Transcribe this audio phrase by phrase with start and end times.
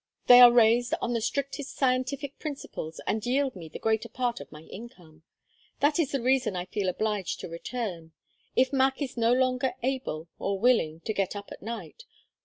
[0.25, 4.51] They are raised on the strictest scientific principles and yield me the greater part of
[4.51, 5.21] my income.
[5.79, 8.11] That is the reason I feel obliged to return
[8.55, 12.05] if Mac is no longer able or willing to get up at night.